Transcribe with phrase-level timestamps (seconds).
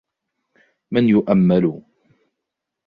[0.91, 1.81] مَنْ يُؤَمِّلُ